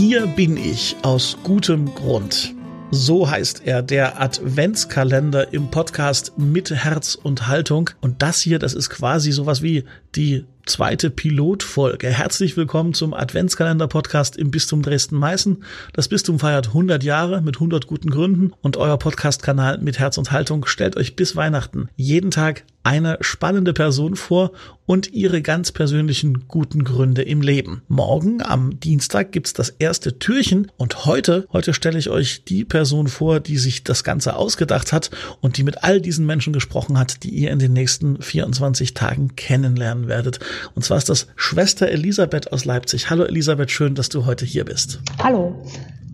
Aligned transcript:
Hier 0.00 0.26
bin 0.26 0.56
ich 0.56 0.96
aus 1.02 1.36
gutem 1.44 1.94
Grund. 1.94 2.54
So 2.90 3.28
heißt 3.28 3.66
er, 3.66 3.82
der 3.82 4.18
Adventskalender 4.18 5.52
im 5.52 5.70
Podcast 5.70 6.38
mit 6.38 6.70
Herz 6.70 7.16
und 7.16 7.48
Haltung. 7.48 7.90
Und 8.00 8.22
das 8.22 8.40
hier, 8.40 8.58
das 8.58 8.72
ist 8.72 8.88
quasi 8.88 9.30
sowas 9.30 9.60
wie 9.60 9.84
die 10.16 10.46
zweite 10.64 11.10
Pilotfolge. 11.10 12.08
Herzlich 12.08 12.56
willkommen 12.56 12.94
zum 12.94 13.12
Adventskalender-Podcast 13.12 14.38
im 14.38 14.50
Bistum 14.50 14.80
Dresden-Meißen. 14.80 15.64
Das 15.92 16.08
Bistum 16.08 16.38
feiert 16.38 16.68
100 16.68 17.04
Jahre 17.04 17.42
mit 17.42 17.56
100 17.56 17.86
guten 17.86 18.08
Gründen 18.08 18.52
und 18.62 18.78
euer 18.78 18.98
Podcast-Kanal 18.98 19.78
mit 19.82 19.98
Herz 19.98 20.16
und 20.16 20.32
Haltung 20.32 20.64
stellt 20.64 20.96
euch 20.96 21.14
bis 21.14 21.36
Weihnachten 21.36 21.90
jeden 21.96 22.30
Tag 22.30 22.64
eine 22.82 23.18
spannende 23.20 23.72
Person 23.72 24.16
vor 24.16 24.52
und 24.86 25.12
ihre 25.12 25.42
ganz 25.42 25.70
persönlichen 25.70 26.48
guten 26.48 26.82
Gründe 26.82 27.22
im 27.22 27.42
Leben. 27.42 27.82
Morgen 27.88 28.42
am 28.42 28.80
Dienstag 28.80 29.32
gibt's 29.32 29.52
das 29.52 29.68
erste 29.68 30.18
Türchen 30.18 30.72
und 30.76 31.04
heute, 31.04 31.46
heute 31.52 31.74
stelle 31.74 31.98
ich 31.98 32.08
euch 32.08 32.44
die 32.44 32.64
Person 32.64 33.06
vor, 33.06 33.40
die 33.40 33.58
sich 33.58 33.84
das 33.84 34.02
Ganze 34.02 34.34
ausgedacht 34.34 34.92
hat 34.92 35.10
und 35.40 35.58
die 35.58 35.62
mit 35.62 35.84
all 35.84 36.00
diesen 36.00 36.26
Menschen 36.26 36.52
gesprochen 36.52 36.98
hat, 36.98 37.22
die 37.22 37.30
ihr 37.30 37.50
in 37.50 37.58
den 37.58 37.72
nächsten 37.72 38.20
24 38.20 38.94
Tagen 38.94 39.36
kennenlernen 39.36 40.08
werdet. 40.08 40.40
Und 40.74 40.84
zwar 40.84 40.98
ist 40.98 41.08
das 41.08 41.28
Schwester 41.36 41.88
Elisabeth 41.88 42.52
aus 42.52 42.64
Leipzig. 42.64 43.10
Hallo 43.10 43.24
Elisabeth, 43.24 43.70
schön, 43.70 43.94
dass 43.94 44.08
du 44.08 44.26
heute 44.26 44.44
hier 44.46 44.64
bist. 44.64 45.00
Hallo. 45.22 45.64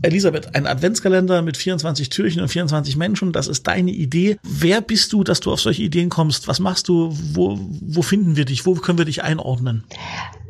Elisabeth, 0.03 0.55
ein 0.55 0.67
Adventskalender 0.67 1.43
mit 1.43 1.57
24 1.57 2.11
Türchen 2.11 2.43
und 2.43 2.49
24 2.49 2.97
Menschen, 2.97 3.33
das 3.33 3.49
ist 3.49 3.67
deine 3.67 3.91
Idee. 3.91 4.37
Wer 4.43 4.81
bist 4.81 5.13
du, 5.13 5.25
dass 5.25 5.41
du 5.41 5.53
auf 5.53 5.61
solche 5.61 5.83
Ideen 5.83 6.11
kommst? 6.11 6.49
Was 6.49 6.61
machst 6.61 6.89
du? 6.89 7.17
Wo, 7.33 7.59
wo 7.81 8.03
finden 8.03 8.37
wir 8.37 8.45
dich? 8.45 8.67
Wo 8.67 8.75
können 8.75 8.99
wir 8.99 9.05
dich 9.05 9.23
einordnen? 9.23 9.85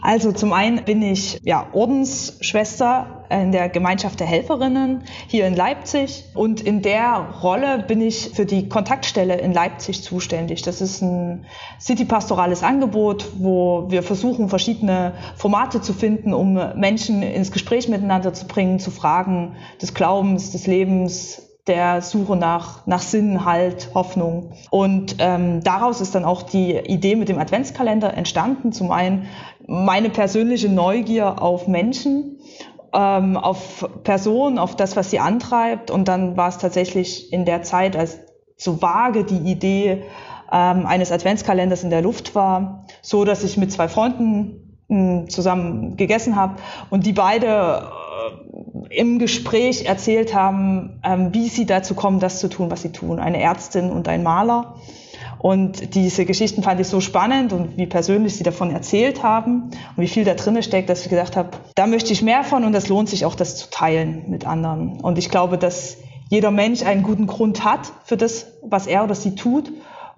Also 0.02 0.32
zum 0.32 0.52
einen 0.52 0.84
bin 0.84 1.02
ich 1.02 1.40
ja 1.42 1.66
Ordensschwester 1.72 3.24
in 3.30 3.50
der 3.50 3.68
Gemeinschaft 3.68 4.20
der 4.20 4.26
Helferinnen 4.26 5.02
hier 5.26 5.46
in 5.46 5.56
Leipzig 5.56 6.24
und 6.34 6.60
in 6.60 6.82
der 6.82 7.34
Rolle 7.42 7.84
bin 7.86 8.00
ich 8.00 8.30
für 8.34 8.46
die 8.46 8.68
Kontaktstelle 8.68 9.38
in 9.38 9.52
Leipzig 9.52 10.02
zuständig. 10.02 10.62
Das 10.62 10.80
ist 10.80 11.02
ein 11.02 11.46
citypastorales 11.80 12.62
Angebot, 12.62 13.26
wo 13.38 13.86
wir 13.88 14.02
versuchen, 14.02 14.48
verschiedene 14.48 15.14
Formate 15.36 15.80
zu 15.80 15.92
finden, 15.92 16.32
um 16.34 16.54
Menschen 16.76 17.22
ins 17.22 17.50
Gespräch 17.50 17.88
miteinander 17.88 18.32
zu 18.32 18.46
bringen, 18.46 18.78
zu 18.78 18.90
Fragen 18.90 19.56
des 19.80 19.94
Glaubens, 19.94 20.52
des 20.52 20.66
Lebens, 20.66 21.45
der 21.66 22.00
Suche 22.00 22.36
nach, 22.36 22.86
nach 22.86 23.00
Sinn, 23.00 23.44
Halt, 23.44 23.90
Hoffnung. 23.94 24.52
Und 24.70 25.16
ähm, 25.18 25.62
daraus 25.62 26.00
ist 26.00 26.14
dann 26.14 26.24
auch 26.24 26.42
die 26.42 26.76
Idee 26.76 27.16
mit 27.16 27.28
dem 27.28 27.38
Adventskalender 27.38 28.14
entstanden. 28.14 28.72
Zum 28.72 28.90
einen 28.92 29.26
meine 29.66 30.10
persönliche 30.10 30.68
Neugier 30.68 31.42
auf 31.42 31.66
Menschen, 31.66 32.38
ähm, 32.92 33.36
auf 33.36 33.88
Personen, 34.04 34.58
auf 34.58 34.76
das, 34.76 34.96
was 34.96 35.10
sie 35.10 35.18
antreibt. 35.18 35.90
Und 35.90 36.06
dann 36.08 36.36
war 36.36 36.48
es 36.48 36.58
tatsächlich 36.58 37.32
in 37.32 37.44
der 37.44 37.62
Zeit, 37.62 37.96
als 37.96 38.18
so 38.56 38.80
vage 38.80 39.24
die 39.24 39.50
Idee 39.50 40.04
ähm, 40.52 40.86
eines 40.86 41.12
Adventskalenders 41.12 41.82
in 41.82 41.90
der 41.90 42.02
Luft 42.02 42.34
war, 42.34 42.86
so 43.02 43.24
dass 43.24 43.44
ich 43.44 43.56
mit 43.56 43.72
zwei 43.72 43.88
Freunden 43.88 44.78
mh, 44.88 45.20
hm, 45.20 45.30
zusammen 45.30 45.96
gegessen 45.96 46.36
habe 46.36 46.56
und 46.90 47.06
die 47.06 47.12
beide 47.12 47.46
äh, 47.46 48.45
im 48.90 49.18
Gespräch 49.18 49.86
erzählt 49.86 50.34
haben, 50.34 51.00
ähm, 51.04 51.32
wie 51.32 51.48
sie 51.48 51.66
dazu 51.66 51.94
kommen, 51.94 52.20
das 52.20 52.40
zu 52.40 52.48
tun, 52.48 52.70
was 52.70 52.82
sie 52.82 52.92
tun. 52.92 53.18
Eine 53.18 53.40
Ärztin 53.40 53.90
und 53.90 54.08
ein 54.08 54.22
Maler. 54.22 54.76
Und 55.38 55.94
diese 55.94 56.24
Geschichten 56.24 56.62
fand 56.62 56.80
ich 56.80 56.88
so 56.88 57.00
spannend 57.00 57.52
und 57.52 57.76
wie 57.76 57.86
persönlich 57.86 58.36
sie 58.36 58.42
davon 58.42 58.70
erzählt 58.70 59.22
haben 59.22 59.70
und 59.96 60.02
wie 60.02 60.08
viel 60.08 60.24
da 60.24 60.34
drin 60.34 60.60
steckt, 60.62 60.88
dass 60.88 61.02
ich 61.02 61.10
gedacht 61.10 61.36
habe, 61.36 61.50
da 61.74 61.86
möchte 61.86 62.12
ich 62.12 62.22
mehr 62.22 62.42
von 62.42 62.64
und 62.64 62.72
das 62.72 62.88
lohnt 62.88 63.08
sich 63.08 63.24
auch, 63.26 63.34
das 63.34 63.56
zu 63.56 63.70
teilen 63.70 64.24
mit 64.28 64.46
anderen. 64.46 65.00
Und 65.00 65.18
ich 65.18 65.28
glaube, 65.28 65.58
dass 65.58 65.98
jeder 66.30 66.50
Mensch 66.50 66.82
einen 66.82 67.02
guten 67.02 67.26
Grund 67.26 67.64
hat 67.64 67.92
für 68.04 68.16
das, 68.16 68.46
was 68.62 68.86
er 68.86 69.04
oder 69.04 69.14
sie 69.14 69.34
tut 69.34 69.72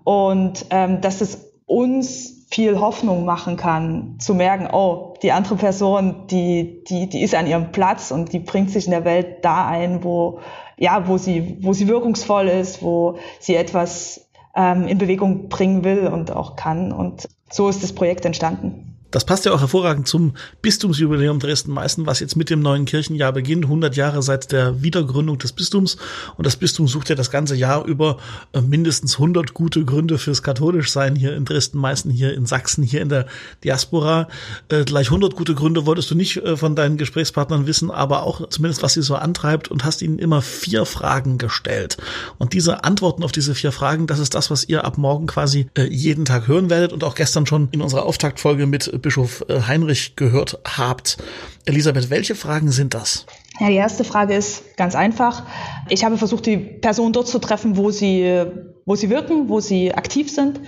und 0.04 0.66
ähm, 0.70 1.00
dass 1.00 1.20
es 1.20 1.52
uns 1.66 2.37
viel 2.50 2.80
Hoffnung 2.80 3.24
machen 3.24 3.56
kann, 3.56 4.16
zu 4.18 4.34
merken, 4.34 4.68
oh, 4.72 5.14
die 5.22 5.32
andere 5.32 5.56
Person, 5.56 6.26
die, 6.30 6.82
die, 6.84 7.08
die 7.08 7.22
ist 7.22 7.34
an 7.34 7.46
ihrem 7.46 7.72
Platz 7.72 8.10
und 8.10 8.32
die 8.32 8.38
bringt 8.38 8.70
sich 8.70 8.86
in 8.86 8.92
der 8.92 9.04
Welt 9.04 9.44
da 9.44 9.66
ein, 9.66 10.02
wo, 10.02 10.40
ja, 10.78 11.06
wo 11.08 11.18
sie, 11.18 11.58
wo 11.60 11.74
sie 11.74 11.88
wirkungsvoll 11.88 12.48
ist, 12.48 12.82
wo 12.82 13.18
sie 13.38 13.54
etwas 13.54 14.28
ähm, 14.56 14.88
in 14.88 14.96
Bewegung 14.96 15.48
bringen 15.48 15.84
will 15.84 16.06
und 16.06 16.30
auch 16.30 16.56
kann. 16.56 16.90
Und 16.90 17.28
so 17.50 17.68
ist 17.68 17.82
das 17.82 17.92
Projekt 17.92 18.24
entstanden. 18.24 18.87
Das 19.10 19.24
passt 19.24 19.46
ja 19.46 19.52
auch 19.52 19.60
hervorragend 19.60 20.06
zum 20.06 20.34
Bistumsjubiläum 20.60 21.38
Dresden-Meißen, 21.38 22.04
was 22.04 22.20
jetzt 22.20 22.36
mit 22.36 22.50
dem 22.50 22.60
neuen 22.60 22.84
Kirchenjahr 22.84 23.32
beginnt, 23.32 23.64
100 23.64 23.96
Jahre 23.96 24.22
seit 24.22 24.52
der 24.52 24.82
Wiedergründung 24.82 25.38
des 25.38 25.52
Bistums. 25.52 25.96
Und 26.36 26.46
das 26.46 26.56
Bistum 26.56 26.88
sucht 26.88 27.08
ja 27.08 27.14
das 27.14 27.30
ganze 27.30 27.56
Jahr 27.56 27.86
über 27.86 28.18
äh, 28.52 28.60
mindestens 28.60 29.14
100 29.14 29.54
gute 29.54 29.84
Gründe 29.86 30.18
fürs 30.18 30.42
Katholischsein 30.42 31.16
hier 31.16 31.34
in 31.34 31.46
Dresden-Meißen, 31.46 32.10
hier 32.10 32.34
in 32.34 32.44
Sachsen, 32.44 32.84
hier 32.84 33.00
in 33.00 33.08
der 33.08 33.26
Diaspora. 33.64 34.28
Äh, 34.68 34.84
gleich 34.84 35.06
100 35.06 35.34
gute 35.34 35.54
Gründe 35.54 35.86
wolltest 35.86 36.10
du 36.10 36.14
nicht 36.14 36.36
äh, 36.36 36.58
von 36.58 36.76
deinen 36.76 36.98
Gesprächspartnern 36.98 37.66
wissen, 37.66 37.90
aber 37.90 38.24
auch 38.24 38.46
zumindest, 38.50 38.82
was 38.82 38.92
sie 38.92 39.02
so 39.02 39.14
antreibt 39.14 39.68
und 39.68 39.84
hast 39.84 40.02
ihnen 40.02 40.18
immer 40.18 40.42
vier 40.42 40.84
Fragen 40.84 41.38
gestellt. 41.38 41.96
Und 42.36 42.52
diese 42.52 42.84
Antworten 42.84 43.24
auf 43.24 43.32
diese 43.32 43.54
vier 43.54 43.72
Fragen, 43.72 44.06
das 44.06 44.18
ist 44.18 44.34
das, 44.34 44.50
was 44.50 44.64
ihr 44.64 44.84
ab 44.84 44.98
morgen 44.98 45.26
quasi 45.26 45.68
jeden 45.78 46.26
Tag 46.26 46.46
hören 46.46 46.68
werdet 46.68 46.92
und 46.92 47.04
auch 47.04 47.14
gestern 47.14 47.46
schon 47.46 47.68
in 47.70 47.80
unserer 47.80 48.04
Auftaktfolge 48.04 48.66
mit 48.66 48.97
Bischof 49.00 49.44
äh, 49.48 49.62
Heinrich 49.66 50.16
gehört 50.16 50.58
habt. 50.64 51.18
Elisabeth, 51.64 52.10
welche 52.10 52.34
Fragen 52.34 52.70
sind 52.70 52.94
das? 52.94 53.26
Ja, 53.60 53.68
die 53.68 53.74
erste 53.74 54.04
Frage 54.04 54.34
ist 54.34 54.76
ganz 54.76 54.94
einfach. 54.94 55.44
Ich 55.88 56.04
habe 56.04 56.16
versucht, 56.16 56.46
die 56.46 56.56
Person 56.56 57.12
dort 57.12 57.28
zu 57.28 57.38
treffen, 57.38 57.76
wo 57.76 57.90
sie, 57.90 58.44
wo 58.84 58.94
sie 58.94 59.10
wirken, 59.10 59.48
wo 59.48 59.60
sie 59.60 59.92
aktiv 59.94 60.30
sind 60.30 60.60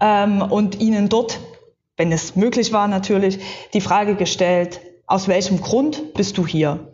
ähm, 0.00 0.42
und 0.42 0.80
ihnen 0.80 1.08
dort, 1.08 1.38
wenn 1.96 2.10
es 2.10 2.34
möglich 2.36 2.72
war 2.72 2.88
natürlich, 2.88 3.38
die 3.74 3.80
Frage 3.80 4.16
gestellt, 4.16 4.80
aus 5.06 5.28
welchem 5.28 5.60
Grund 5.60 6.14
bist 6.14 6.36
du 6.38 6.46
hier? 6.46 6.92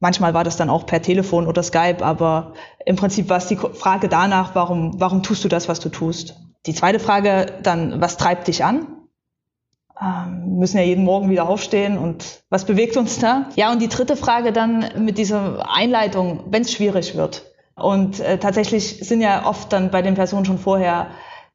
Manchmal 0.00 0.34
war 0.34 0.42
das 0.42 0.56
dann 0.56 0.68
auch 0.68 0.84
per 0.84 1.00
Telefon 1.00 1.46
oder 1.46 1.62
Skype, 1.62 2.04
aber 2.04 2.54
im 2.84 2.96
Prinzip 2.96 3.28
war 3.28 3.38
es 3.38 3.46
die 3.46 3.56
Frage 3.56 4.08
danach, 4.08 4.54
warum, 4.54 5.00
warum 5.00 5.22
tust 5.22 5.44
du 5.44 5.48
das, 5.48 5.68
was 5.68 5.78
du 5.78 5.90
tust? 5.90 6.34
Die 6.66 6.74
zweite 6.74 6.98
Frage 6.98 7.46
dann, 7.62 8.00
was 8.00 8.16
treibt 8.16 8.48
dich 8.48 8.64
an? 8.64 8.86
Ähm, 10.02 10.58
müssen 10.58 10.78
ja 10.78 10.82
jeden 10.82 11.04
Morgen 11.04 11.30
wieder 11.30 11.48
aufstehen 11.48 11.98
und 11.98 12.42
was 12.50 12.64
bewegt 12.64 12.96
uns 12.96 13.18
da? 13.18 13.48
Ja, 13.56 13.70
und 13.70 13.80
die 13.80 13.88
dritte 13.88 14.16
Frage 14.16 14.52
dann 14.52 14.84
mit 14.98 15.18
dieser 15.18 15.70
Einleitung, 15.70 16.44
wenn 16.50 16.62
es 16.62 16.72
schwierig 16.72 17.16
wird. 17.16 17.52
Und 17.76 18.20
äh, 18.20 18.38
tatsächlich 18.38 18.98
sind 19.06 19.20
ja 19.20 19.46
oft 19.46 19.72
dann 19.72 19.90
bei 19.90 20.02
den 20.02 20.14
Personen 20.14 20.44
schon 20.44 20.58
vorher 20.58 21.08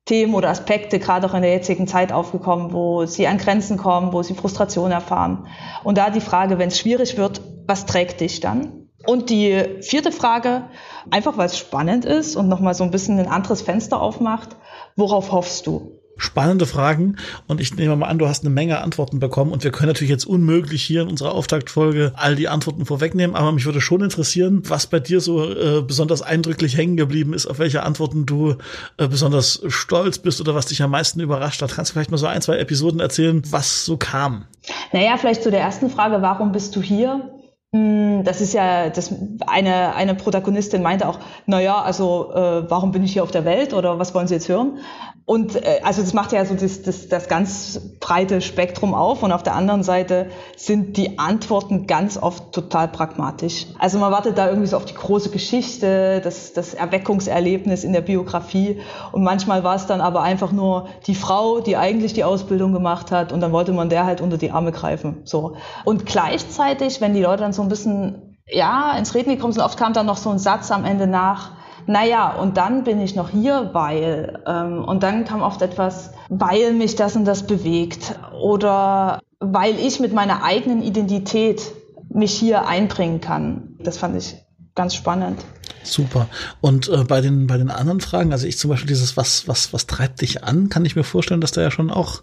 Themen 0.05 0.33
oder 0.33 0.49
Aspekte, 0.49 0.99
gerade 0.99 1.27
auch 1.27 1.33
in 1.33 1.41
der 1.41 1.51
jetzigen 1.51 1.85
Zeit 1.85 2.11
aufgekommen, 2.11 2.71
wo 2.71 3.05
sie 3.05 3.27
an 3.27 3.37
Grenzen 3.37 3.77
kommen, 3.77 4.13
wo 4.13 4.23
sie 4.23 4.33
Frustration 4.33 4.91
erfahren. 4.91 5.47
Und 5.83 5.97
da 5.97 6.09
die 6.09 6.21
Frage, 6.21 6.57
wenn 6.57 6.69
es 6.69 6.79
schwierig 6.79 7.17
wird, 7.17 7.41
was 7.67 7.85
trägt 7.85 8.21
dich 8.21 8.39
dann? 8.39 8.87
Und 9.05 9.29
die 9.29 9.81
vierte 9.81 10.11
Frage, 10.11 10.63
einfach 11.11 11.37
weil 11.37 11.47
es 11.47 11.57
spannend 11.57 12.05
ist 12.05 12.35
und 12.35 12.47
nochmal 12.47 12.73
so 12.73 12.83
ein 12.83 12.91
bisschen 12.91 13.19
ein 13.19 13.27
anderes 13.27 13.61
Fenster 13.61 14.01
aufmacht, 14.01 14.55
worauf 14.95 15.31
hoffst 15.31 15.67
du? 15.67 15.96
Spannende 16.17 16.65
Fragen 16.65 17.17
und 17.47 17.61
ich 17.61 17.75
nehme 17.75 17.95
mal 17.95 18.07
an, 18.07 18.17
du 18.17 18.27
hast 18.27 18.43
eine 18.43 18.53
Menge 18.53 18.79
Antworten 18.79 19.19
bekommen 19.19 19.51
und 19.51 19.63
wir 19.63 19.71
können 19.71 19.87
natürlich 19.87 20.09
jetzt 20.09 20.25
unmöglich 20.25 20.83
hier 20.83 21.03
in 21.03 21.07
unserer 21.07 21.33
Auftaktfolge 21.33 22.11
all 22.15 22.35
die 22.35 22.47
Antworten 22.47 22.85
vorwegnehmen, 22.85 23.35
aber 23.35 23.51
mich 23.51 23.65
würde 23.65 23.81
schon 23.81 24.01
interessieren, 24.01 24.63
was 24.65 24.87
bei 24.87 24.99
dir 24.99 25.21
so 25.21 25.49
äh, 25.49 25.81
besonders 25.81 26.21
eindrücklich 26.21 26.77
hängen 26.77 26.97
geblieben 26.97 27.33
ist, 27.33 27.45
auf 27.45 27.59
welche 27.59 27.83
Antworten 27.83 28.25
du 28.25 28.55
äh, 28.97 29.07
besonders 29.07 29.61
stolz 29.67 30.17
bist 30.19 30.41
oder 30.41 30.55
was 30.55 30.67
dich 30.67 30.81
am 30.81 30.91
meisten 30.91 31.19
überrascht 31.19 31.61
hat. 31.61 31.73
Kannst 31.73 31.91
du 31.91 31.93
vielleicht 31.93 32.11
mal 32.11 32.17
so 32.17 32.27
ein, 32.27 32.41
zwei 32.41 32.57
Episoden 32.57 32.99
erzählen, 32.99 33.41
was 33.49 33.85
so 33.85 33.97
kam? 33.97 34.45
Naja, 34.91 35.17
vielleicht 35.17 35.43
zu 35.43 35.51
der 35.51 35.61
ersten 35.61 35.89
Frage, 35.89 36.21
warum 36.21 36.51
bist 36.51 36.75
du 36.75 36.81
hier? 36.81 37.29
Hm, 37.77 38.23
das 38.23 38.41
ist 38.41 38.53
ja, 38.53 38.89
das 38.89 39.13
eine, 39.45 39.93
eine 39.95 40.15
Protagonistin 40.15 40.81
meinte 40.81 41.07
auch, 41.07 41.19
naja, 41.45 41.81
also 41.81 42.31
äh, 42.33 42.69
warum 42.69 42.91
bin 42.91 43.03
ich 43.03 43.13
hier 43.13 43.23
auf 43.23 43.31
der 43.31 43.45
Welt 43.45 43.73
oder 43.73 43.99
was 43.99 44.15
wollen 44.15 44.27
Sie 44.27 44.33
jetzt 44.33 44.49
hören? 44.49 44.79
Und 45.25 45.55
äh, 45.55 45.81
also 45.83 46.01
das 46.01 46.13
macht 46.13 46.31
ja 46.31 46.43
so 46.45 46.55
das, 46.55 46.81
das, 46.81 47.07
das 47.07 47.27
ganz 47.27 47.79
breite 48.07 48.39
Spektrum 48.39 48.93
auf 48.93 49.21
und 49.21 49.33
auf 49.33 49.43
der 49.43 49.53
anderen 49.53 49.83
Seite 49.83 50.27
sind 50.55 50.95
die 50.95 51.19
Antworten 51.19 51.87
ganz 51.87 52.17
oft 52.17 52.53
total 52.53 52.87
pragmatisch. 52.87 53.65
Also 53.79 53.99
man 53.99 54.13
wartet 54.13 54.37
da 54.37 54.47
irgendwie 54.47 54.67
so 54.67 54.77
auf 54.77 54.85
die 54.85 54.93
große 54.93 55.29
Geschichte, 55.29 56.21
das, 56.23 56.53
das 56.53 56.73
Erweckungserlebnis 56.73 57.83
in 57.83 57.91
der 57.91 57.99
Biografie 57.99 58.79
und 59.11 59.23
manchmal 59.23 59.65
war 59.65 59.75
es 59.75 59.87
dann 59.87 59.99
aber 59.99 60.21
einfach 60.21 60.53
nur 60.53 60.87
die 61.05 61.15
Frau, 61.15 61.59
die 61.59 61.75
eigentlich 61.75 62.13
die 62.13 62.23
Ausbildung 62.23 62.71
gemacht 62.71 63.11
hat 63.11 63.33
und 63.33 63.41
dann 63.41 63.51
wollte 63.51 63.73
man 63.73 63.89
der 63.89 64.05
halt 64.05 64.21
unter 64.21 64.37
die 64.37 64.51
Arme 64.51 64.71
greifen. 64.71 65.23
So. 65.25 65.57
Und 65.83 66.05
gleichzeitig, 66.05 67.01
wenn 67.01 67.13
die 67.13 67.21
Leute 67.21 67.43
dann 67.43 67.51
so 67.51 67.61
ein 67.61 67.67
bisschen 67.67 68.37
ja, 68.49 68.97
ins 68.97 69.15
Reden 69.15 69.31
gekommen 69.31 69.51
sind, 69.51 69.63
oft 69.63 69.77
kam 69.77 69.91
dann 69.91 70.05
noch 70.05 70.15
so 70.15 70.29
ein 70.29 70.39
Satz 70.39 70.71
am 70.71 70.85
Ende 70.85 71.07
nach, 71.07 71.56
naja, 71.87 72.33
und 72.33 72.57
dann 72.57 72.83
bin 72.83 73.01
ich 73.01 73.15
noch 73.15 73.29
hier, 73.29 73.69
weil, 73.73 74.43
ähm, 74.45 74.83
und 74.83 75.03
dann 75.03 75.23
kam 75.23 75.41
oft 75.41 75.61
etwas, 75.61 76.11
weil 76.29 76.73
mich 76.73 76.95
das 76.95 77.15
und 77.15 77.25
das 77.25 77.47
bewegt 77.47 78.19
oder 78.39 79.19
weil 79.39 79.79
ich 79.79 79.99
mit 79.99 80.13
meiner 80.13 80.43
eigenen 80.43 80.83
Identität 80.83 81.73
mich 82.09 82.33
hier 82.33 82.67
einbringen 82.67 83.21
kann. 83.21 83.77
Das 83.79 83.97
fand 83.97 84.17
ich 84.17 84.35
ganz 84.75 84.95
spannend. 84.95 85.43
Super. 85.83 86.27
Und 86.61 86.89
äh, 86.89 87.03
bei 87.03 87.21
den 87.21 87.47
bei 87.47 87.57
den 87.57 87.69
anderen 87.69 88.01
Fragen, 88.01 88.31
also 88.31 88.45
ich 88.45 88.57
zum 88.57 88.69
Beispiel 88.69 88.87
dieses 88.87 89.17
was 89.17 89.47
was 89.47 89.73
was 89.73 89.87
treibt 89.87 90.21
dich 90.21 90.43
an, 90.43 90.69
kann 90.69 90.85
ich 90.85 90.95
mir 90.95 91.03
vorstellen, 91.03 91.41
dass 91.41 91.51
da 91.51 91.61
ja 91.61 91.71
schon 91.71 91.89
auch 91.89 92.21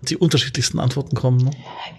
die 0.00 0.16
unterschiedlichsten 0.16 0.78
Antworten 0.78 1.14
kommen. 1.14 1.38
Ne? 1.38 1.50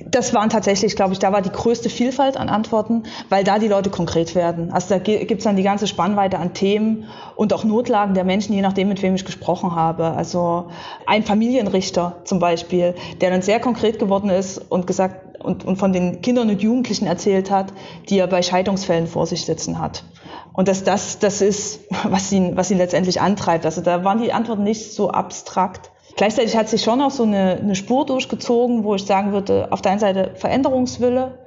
Das 0.05 0.33
waren 0.33 0.49
tatsächlich, 0.49 0.95
glaube 0.95 1.13
ich, 1.13 1.19
da 1.19 1.31
war 1.31 1.41
die 1.41 1.51
größte 1.51 1.89
Vielfalt 1.89 2.37
an 2.37 2.49
Antworten, 2.49 3.03
weil 3.29 3.43
da 3.43 3.59
die 3.59 3.67
Leute 3.67 3.89
konkret 3.89 4.35
werden. 4.35 4.71
Also 4.71 4.89
da 4.89 4.97
gibt's 4.99 5.43
dann 5.43 5.55
die 5.55 5.63
ganze 5.63 5.87
Spannweite 5.87 6.39
an 6.39 6.53
Themen 6.53 7.05
und 7.35 7.53
auch 7.53 7.63
Notlagen 7.63 8.13
der 8.13 8.23
Menschen, 8.23 8.53
je 8.53 8.61
nachdem, 8.61 8.89
mit 8.89 9.01
wem 9.01 9.15
ich 9.15 9.25
gesprochen 9.25 9.75
habe. 9.75 10.11
Also 10.11 10.69
ein 11.05 11.23
Familienrichter 11.23 12.17
zum 12.25 12.39
Beispiel, 12.39 12.95
der 13.21 13.29
dann 13.29 13.41
sehr 13.41 13.59
konkret 13.59 13.99
geworden 13.99 14.29
ist 14.29 14.57
und 14.57 14.87
gesagt 14.87 15.33
und, 15.43 15.65
und 15.65 15.77
von 15.77 15.93
den 15.93 16.21
Kindern 16.21 16.49
und 16.49 16.61
Jugendlichen 16.61 17.05
erzählt 17.05 17.51
hat, 17.51 17.73
die 18.09 18.17
er 18.17 18.27
bei 18.27 18.41
Scheidungsfällen 18.41 19.07
vor 19.07 19.27
sich 19.27 19.45
sitzen 19.45 19.79
hat. 19.79 20.03
Und 20.53 20.67
dass 20.67 20.83
das 20.83 21.19
das 21.19 21.41
ist, 21.41 21.81
was 22.03 22.31
ihn, 22.31 22.55
was 22.55 22.71
ihn 22.71 22.77
letztendlich 22.77 23.19
antreibt. 23.19 23.65
Also 23.65 23.81
da 23.81 24.03
waren 24.03 24.21
die 24.21 24.33
Antworten 24.33 24.63
nicht 24.63 24.93
so 24.93 25.09
abstrakt. 25.09 25.91
Gleichzeitig 26.15 26.55
hat 26.55 26.69
sich 26.69 26.83
schon 26.83 27.01
auch 27.01 27.11
so 27.11 27.23
eine, 27.23 27.57
eine 27.61 27.75
Spur 27.75 28.05
durchgezogen, 28.05 28.83
wo 28.83 28.95
ich 28.95 29.05
sagen 29.05 29.31
würde, 29.31 29.71
auf 29.71 29.81
der 29.81 29.91
einen 29.91 29.99
Seite 29.99 30.31
Veränderungswille, 30.35 31.39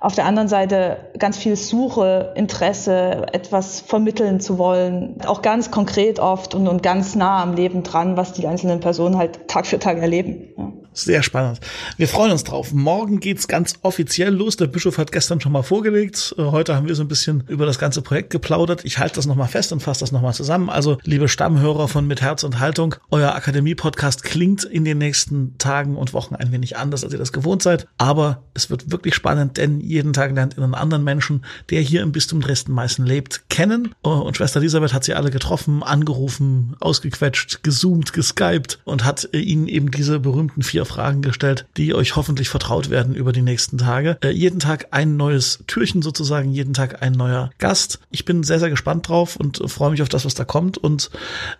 auf 0.00 0.14
der 0.14 0.26
anderen 0.26 0.48
Seite 0.48 1.10
ganz 1.18 1.36
viel 1.36 1.56
Suche, 1.56 2.32
Interesse, 2.36 3.26
etwas 3.32 3.80
vermitteln 3.80 4.40
zu 4.40 4.58
wollen, 4.58 5.16
auch 5.26 5.42
ganz 5.42 5.70
konkret 5.70 6.20
oft 6.20 6.54
und, 6.54 6.68
und 6.68 6.82
ganz 6.82 7.14
nah 7.14 7.42
am 7.42 7.54
Leben 7.54 7.82
dran, 7.82 8.16
was 8.16 8.32
die 8.32 8.46
einzelnen 8.46 8.80
Personen 8.80 9.18
halt 9.18 9.48
Tag 9.48 9.66
für 9.66 9.78
Tag 9.78 9.98
erleben. 9.98 10.48
Ja. 10.56 10.71
Sehr 10.94 11.22
spannend. 11.22 11.60
Wir 11.96 12.06
freuen 12.06 12.32
uns 12.32 12.44
drauf. 12.44 12.72
Morgen 12.72 13.18
geht's 13.18 13.48
ganz 13.48 13.74
offiziell 13.80 14.34
los. 14.34 14.56
Der 14.56 14.66
Bischof 14.66 14.98
hat 14.98 15.10
gestern 15.10 15.40
schon 15.40 15.52
mal 15.52 15.62
vorgelegt. 15.62 16.34
Äh, 16.36 16.42
heute 16.42 16.76
haben 16.76 16.86
wir 16.86 16.94
so 16.94 17.02
ein 17.02 17.08
bisschen 17.08 17.44
über 17.48 17.64
das 17.64 17.78
ganze 17.78 18.02
Projekt 18.02 18.28
geplaudert. 18.28 18.84
Ich 18.84 18.98
halte 18.98 19.14
das 19.14 19.24
nochmal 19.24 19.48
fest 19.48 19.72
und 19.72 19.80
fasse 19.80 20.00
das 20.00 20.12
nochmal 20.12 20.34
zusammen. 20.34 20.68
Also, 20.68 20.98
liebe 21.04 21.28
Stammhörer 21.28 21.88
von 21.88 22.06
Mit 22.06 22.20
Herz 22.20 22.44
und 22.44 22.60
Haltung, 22.60 22.94
euer 23.10 23.34
Akademie-Podcast 23.34 24.22
klingt 24.22 24.64
in 24.64 24.84
den 24.84 24.98
nächsten 24.98 25.56
Tagen 25.56 25.96
und 25.96 26.12
Wochen 26.12 26.34
ein 26.34 26.52
wenig 26.52 26.76
anders, 26.76 27.04
als 27.04 27.14
ihr 27.14 27.18
das 27.18 27.32
gewohnt 27.32 27.62
seid. 27.62 27.86
Aber 27.96 28.42
es 28.52 28.68
wird 28.68 28.90
wirklich 28.90 29.14
spannend, 29.14 29.56
denn 29.56 29.80
jeden 29.80 30.12
Tag 30.12 30.34
lernt 30.34 30.58
ihr 30.58 30.62
einen 30.62 30.74
anderen 30.74 31.04
Menschen, 31.04 31.46
der 31.70 31.80
hier 31.80 32.02
im 32.02 32.12
Bistum 32.12 32.42
Dresden-Meißen 32.42 33.06
lebt, 33.06 33.48
kennen. 33.48 33.94
Äh, 34.04 34.08
und 34.10 34.36
Schwester 34.36 34.60
Elisabeth 34.60 34.92
hat 34.92 35.04
sie 35.04 35.14
alle 35.14 35.30
getroffen, 35.30 35.82
angerufen, 35.82 36.76
ausgequetscht, 36.80 37.62
gezoomt, 37.62 38.12
geskypt 38.12 38.80
und 38.84 39.06
hat 39.06 39.30
äh, 39.32 39.38
ihnen 39.38 39.68
eben 39.68 39.90
diese 39.90 40.20
berühmten 40.20 40.62
vier 40.62 40.81
Fragen 40.84 41.22
gestellt, 41.22 41.66
die 41.76 41.94
euch 41.94 42.16
hoffentlich 42.16 42.48
vertraut 42.48 42.90
werden 42.90 43.14
über 43.14 43.32
die 43.32 43.42
nächsten 43.42 43.78
Tage. 43.78 44.18
Äh, 44.22 44.30
jeden 44.30 44.60
Tag 44.60 44.88
ein 44.90 45.16
neues 45.16 45.64
Türchen 45.66 46.02
sozusagen, 46.02 46.50
jeden 46.50 46.74
Tag 46.74 47.02
ein 47.02 47.12
neuer 47.12 47.50
Gast. 47.58 48.00
Ich 48.10 48.24
bin 48.24 48.42
sehr, 48.42 48.58
sehr 48.58 48.70
gespannt 48.70 49.08
drauf 49.08 49.36
und 49.36 49.62
freue 49.70 49.90
mich 49.90 50.02
auf 50.02 50.08
das, 50.08 50.24
was 50.24 50.34
da 50.34 50.44
kommt. 50.44 50.78
Und 50.78 51.10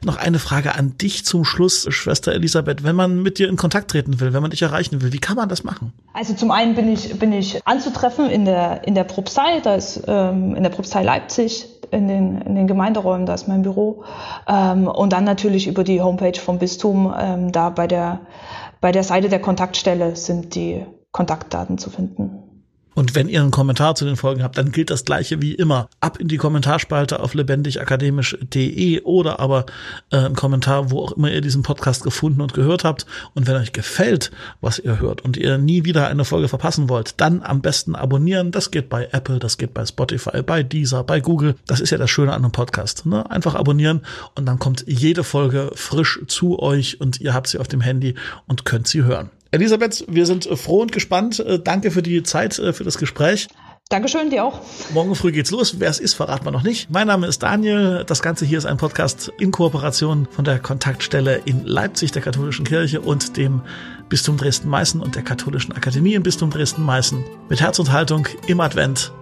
noch 0.05 0.17
eine 0.17 0.39
Frage 0.39 0.75
an 0.75 0.97
dich 0.99 1.25
zum 1.25 1.45
Schluss, 1.45 1.87
Schwester 1.91 2.33
Elisabeth. 2.33 2.85
Wenn 2.85 2.97
man 2.97 3.23
mit 3.23 3.39
dir 3.39 3.49
in 3.49 3.57
Kontakt 3.57 3.91
treten 3.91 4.21
will, 4.21 4.33
wenn 4.33 4.43
man 4.43 4.51
dich 4.51 4.63
erreichen 4.63 5.03
will, 5.03 5.13
wie 5.13 5.19
kann 5.19 5.37
man 5.37 5.49
das 5.49 5.65
machen? 5.65 5.93
Also 6.15 6.35
zum 6.35 6.51
einen 6.51 6.75
bin 6.75 6.93
ich, 6.93 7.19
bin 7.19 7.33
ich 7.33 7.67
anzutreffen 7.67 8.31
in 8.31 8.45
der, 8.45 8.87
in 8.87 8.95
der 8.95 9.05
Propstei, 9.05 9.61
da 9.61 9.75
ist 9.75 10.03
ähm, 10.07 10.55
in 10.55 10.63
der 10.63 10.71
Propstei 10.71 11.03
Leipzig, 11.03 11.67
in 11.91 12.09
den, 12.09 12.41
in 12.43 12.55
den 12.55 12.67
Gemeinderäumen, 12.67 13.27
da 13.27 13.35
ist 13.35 13.49
mein 13.49 13.63
Büro. 13.63 14.05
Ähm, 14.49 14.89
und 14.89 15.13
dann 15.13 15.25
natürlich 15.25 15.67
über 15.67 15.85
die 15.85 16.01
Homepage 16.01 16.39
vom 16.39 16.59
Bistum, 16.59 17.13
ähm, 17.19 17.53
da 17.53 17.71
bei 17.71 17.87
der 17.87 18.21
bei 18.83 18.93
der 18.93 19.05
Seite 19.05 19.29
der 19.29 19.41
Kontaktstelle 19.41 20.17
sind 20.17 20.57
die 20.57 20.85
Kontaktdaten 21.13 21.79
zu 21.79 21.89
finden. 21.89 22.42
Und 22.95 23.15
wenn 23.15 23.29
ihr 23.29 23.41
einen 23.41 23.51
Kommentar 23.51 23.95
zu 23.95 24.05
den 24.05 24.17
Folgen 24.17 24.43
habt, 24.43 24.59
dann 24.59 24.73
gilt 24.73 24.91
das 24.91 25.05
gleiche 25.05 25.41
wie 25.41 25.55
immer. 25.55 25.89
Ab 26.01 26.19
in 26.21 26.29
die 26.29 26.37
Kommentarspalte 26.37 27.21
auf 27.21 27.35
lebendigakademisch.de 27.35 29.03
oder 29.03 29.41
aber 29.41 29.67
äh, 30.11 30.19
ein 30.19 30.35
Kommentar, 30.35 30.91
wo 30.91 31.01
auch 31.01 31.13
immer 31.13 31.31
ihr 31.31 31.41
diesen 31.41 31.63
Podcast 31.63 32.03
gefunden 32.03 32.41
und 32.41 32.55
gehört 32.55 32.85
habt. 32.85 33.07
Und 33.35 33.47
wenn 33.47 33.57
euch 33.57 33.73
gefällt, 33.73 34.31
was 34.61 34.79
ihr 34.79 35.01
hört 35.01 35.23
und 35.23 35.37
ihr 35.37 35.59
nie 35.59 35.85
wieder 35.85 36.09
eine 36.09 36.25
Folge 36.25 36.49
verpassen 36.49 36.89
wollt, 36.89 37.21
dann 37.21 37.43
am 37.43 37.63
besten 37.63 37.95
abonnieren. 37.95 38.51
Das 38.51 38.71
geht 38.71 38.89
bei 38.89 39.09
Apple, 39.13 39.39
das 39.39 39.59
geht 39.59 39.75
bei 39.75 39.85
Spotify, 39.87 40.43
bei 40.43 40.63
Deezer, 40.63 41.05
bei 41.05 41.21
Google. 41.21 41.57
Das 41.67 41.81
ist 41.81 41.91
ja 41.91 41.99
das 41.99 42.11
Schöne 42.11 42.33
an 42.33 42.43
einem 42.43 42.53
Podcast. 42.53 43.07
Ne? 43.07 43.29
Einfach 43.31 43.55
abonnieren 43.55 44.03
und 44.35 44.47
dann 44.47 44.59
kommt 44.59 44.85
jede 44.87 45.25
Folge 45.25 45.71
frisch 45.75 46.21
zu 46.27 46.59
euch 46.59 47.01
und 47.01 47.21
ihr 47.21 47.35
habt 47.35 47.47
sie 47.49 47.59
auf 47.59 47.69
dem 47.69 47.81
Handy 47.81 48.15
und 48.47 48.65
könnt 48.65 48.87
sie 48.87 49.05
hören. 49.05 49.31
Elisabeth, 49.53 50.05
wir 50.09 50.27
sind 50.27 50.47
froh 50.47 50.81
und 50.81 50.93
gespannt. 50.93 51.39
Äh, 51.39 51.61
danke 51.61 51.91
für 51.91 52.03
die 52.03 52.23
Zeit, 52.23 52.59
äh, 52.59 52.73
für 52.73 52.85
das 52.85 52.99
Gespräch. 52.99 53.49
Dankeschön, 53.91 54.31
dir 54.31 54.45
auch. 54.45 54.61
Morgen 54.95 55.15
früh 55.15 55.33
geht's 55.33 55.51
los. 55.51 55.79
Wer 55.79 55.91
es 55.91 56.01
ist, 56.01 56.15
verraten 56.15 56.47
wir 56.47 56.51
noch 56.51 56.63
nicht. 56.63 56.89
Mein 56.91 57.09
Name 57.09 57.27
ist 57.27 57.43
Daniel. 57.43 58.05
Das 58.07 58.23
Ganze 58.23 58.47
hier 58.47 58.57
ist 58.57 58.65
ein 58.65 58.79
Podcast 58.79 59.31
in 59.39 59.51
Kooperation 59.51 60.27
von 60.31 60.47
der 60.47 60.59
Kontaktstelle 60.59 61.43
in 61.45 61.67
Leipzig, 61.67 62.11
der 62.13 62.23
Katholischen 62.23 62.65
Kirche 62.65 63.03
und 63.03 63.37
dem 63.37 63.61
Bistum 64.09 64.39
Dresden-Meißen 64.39 65.03
und 65.03 65.15
der 65.15 65.23
Katholischen 65.23 65.73
Akademie 65.73 66.15
im 66.15 66.23
Bistum 66.23 66.49
Dresden-Meißen. 66.49 67.23
Mit 67.51 67.61
Herz 67.61 67.79
und 67.79 67.93
Haltung 67.93 68.27
im 68.47 68.61
Advent. 68.61 69.13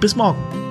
Bis 0.00 0.14
morgen. 0.14 0.69